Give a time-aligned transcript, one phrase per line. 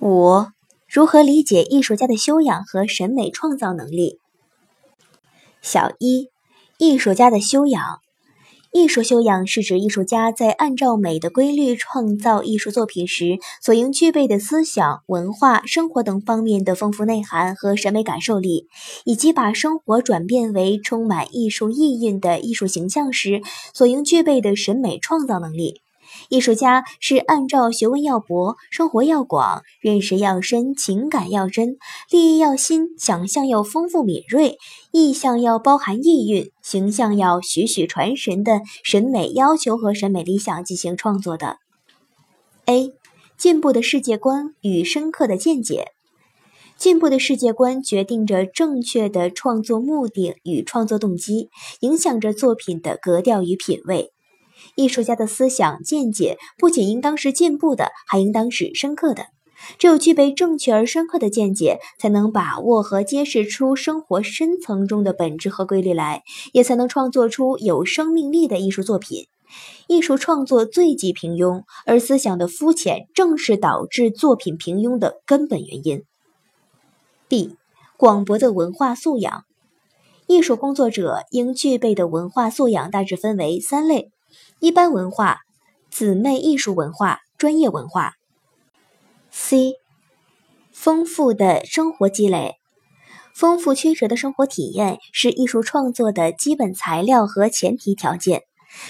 [0.00, 0.46] 五、
[0.88, 4.20] 如何理解艺术家的修养和审美创造能力？
[5.60, 6.28] 小一、
[6.78, 7.82] 艺术家的修养。
[8.70, 18.68] 艺术修养是指艺术家在按照美的规律创造艺术作品时所应具备的思想、文化、生活等方面的丰富内涵和审美感受力，
[19.04, 23.42] 以及把生活转变为充满艺术意蕴的艺术形象时
[23.74, 25.80] 所应具备的审美创造能力。
[26.28, 31.78] 艺术家是按照学问要博、生活要广、认识要深、情感要真、
[32.10, 34.58] 立意要新、想象要丰富敏锐、
[34.92, 41.56] 意象要包含意蕴、形象要栩栩传神的审美要求和审美理想进行创作的。
[42.66, 42.92] A.
[43.38, 45.92] 进步的世界观与深刻的见解。
[46.76, 51.48] 进步的世界观决定着正确的创作目的与创作动机，
[51.80, 54.12] 影响着作品的格调与品味。
[54.74, 59.26] 艺术家的思想见解不仅应当是进步的，还应当是深刻的。
[59.76, 69.26] 只有具备正确而深刻的见解，才能把握和揭示出生活深层中的本质和规律来，也才能创作出有生命力的艺术作品。
[69.88, 76.04] 艺术创作最忌平庸，而思想的肤浅正是导致作品平庸的根本原因。
[77.26, 77.56] B.
[77.96, 79.44] 广博的文化素养，
[80.28, 84.12] 艺术工作者应具备的文化素养大致分为三类。
[84.60, 85.38] 一般文化、
[85.88, 88.14] 姊妹艺术文化、专业文化。
[89.30, 89.74] C，
[90.72, 92.56] 丰富的生活积累，
[93.36, 98.47] 丰富曲折的生活体验是艺术创作的基本材料和前提条件。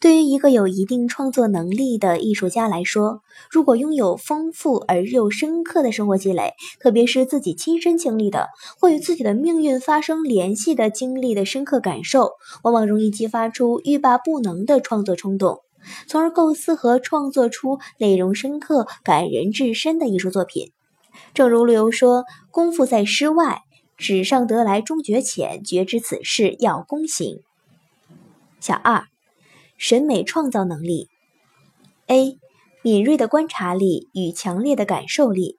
[0.00, 8.48] 对于一个有一定创作能力的艺术家来说，如果拥有丰富而又深刻的生活积累，特别是自己亲身经历的
[8.78, 12.32] 或与自己的命运发生联系的经历的深刻感受，
[12.62, 15.60] 往往容易激发出欲罢不能的创作冲动，
[16.06, 20.72] 从而构思和创作出内容深刻、感人至深的艺术作品。
[21.34, 23.62] 正如陆游说：“功夫在诗外，
[23.96, 27.40] 纸上得来终觉浅，绝知此事要躬行。”
[28.60, 29.09] 小二。
[29.80, 31.08] 审美创造能力
[32.08, 32.36] ，A，
[32.82, 35.56] 敏锐的观察力与强烈的感受力。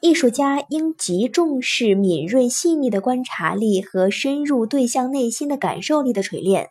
[0.00, 6.68] 艺术家应极重视敏锐细腻的观察力和深入对象内心的感受力的锤炼。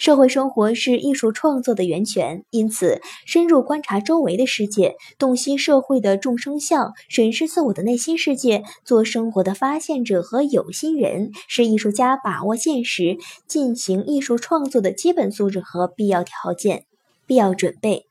[0.00, 16.86] 社会生活是艺术创作的源泉，因此深入观察周围的世界，洞悉社会的众生相，审视自我的内心世界，做生活的发现者和有心人，是艺术家把握现实、进行艺术创作的基本素质和必要条件、
[17.26, 18.06] 必要准备。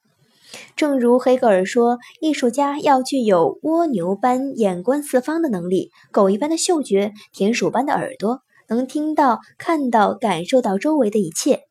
[0.75, 11.63] 正如黑格尔说：“艺术家要具有蜗牛般眼观四方的能力，狗一般的嗅觉，田鼠般的耳朵，能听到、看到、感受到周围的一切。”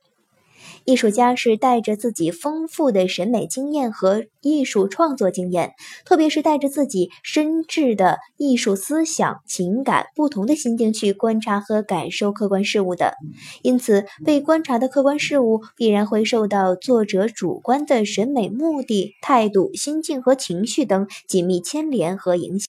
[0.89, 5.73] 艺术家是带着自己丰富的审美经验和艺术创作经验，
[6.07, 13.13] 特别是带着自己深挚的艺术思想、情感、不同的心境去观察和感受客观事物的。
[13.61, 22.67] 因此，被观察的客观事物必然会受到作者主观的审美目的、态度、心境和情绪等紧密牵连和影响。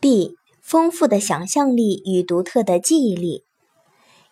[0.00, 0.36] B.
[0.62, 3.45] 丰富的想象力与独特的记忆力。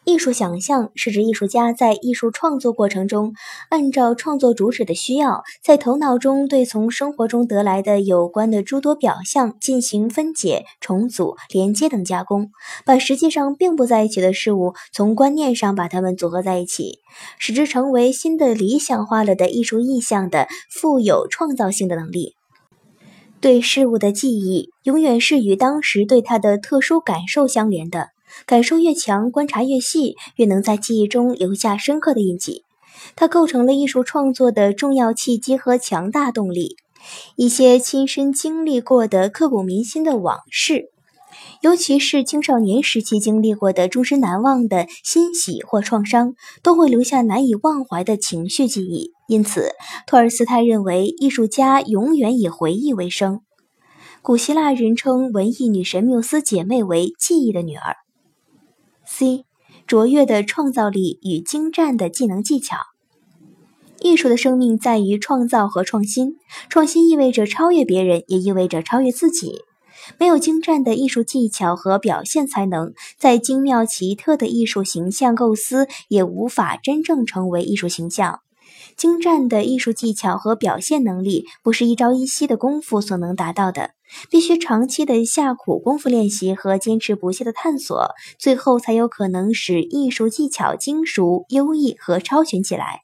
[0.04, 3.32] 艺术想象是指艺术家在艺术创作过程中，
[3.70, 12.50] 按照创作主旨的需要，在头脑中对从生活中得来的有关的诸多表象进行分解、重组、连接等加工，
[12.84, 16.98] 把实际上并不在一起的事物，从观念上把它们组合在一起，
[17.38, 22.34] 使之成为新的理想化了的艺术意象的富有创造性的能力。
[23.40, 28.13] 对事物的记忆，永远是与当时对它的特殊感受相连的。
[28.46, 32.62] 感受越强，观察越细，越能在记忆中留下深刻的印记。
[33.16, 36.76] 它构成了艺术创作的重要契机和强大动力。
[37.36, 40.86] 一些亲身经历过的刻骨铭心的往事，
[41.60, 49.10] 尤其是青少年时期经历过的终身难忘的欣喜或创伤，都会留下难以忘怀的情绪记忆。
[49.28, 49.72] 因此，
[50.06, 53.40] 托尔斯泰认为，艺术家永远以回忆为生。
[54.22, 57.96] 古希腊人称文艺女神缪斯姐妹为记忆的女儿。
[59.06, 59.44] C，
[59.86, 62.76] 卓越的创造力与精湛的技能技巧。
[64.00, 66.36] 艺术的生命在于创造和创新。
[66.68, 69.62] 创新意味着超越别人，也意味着超越自己。
[70.18, 78.40] 没有精湛的艺术技巧和表现才能，再精妙奇特的艺术形象构思也无法真正成为艺术形象。
[78.96, 83.90] 精湛的艺术技巧和表现能力，不是一朝一夕的功夫所能达到的。
[84.30, 93.03] 必须长期的下苦功夫练习和坚持不懈的探索，最后才有可能使艺术技巧精熟、优异和超群起来。